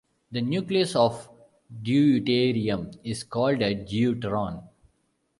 The 0.31 0.41
nucleus 0.41 0.95
of 0.95 1.29
deuterium 1.71 2.97
is 3.03 3.23
called 3.23 3.61
a 3.61 3.75
deuteron. 3.75 4.63